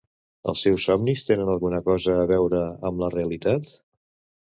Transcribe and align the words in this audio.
Els 0.53 0.63
seus 0.67 0.85
somnis 0.91 1.27
tenen 1.27 1.53
alguna 1.55 1.83
cosa 1.91 2.17
a 2.25 2.27
veure 2.35 2.65
amb 2.93 3.07
la 3.07 3.15
realitat? 3.19 3.75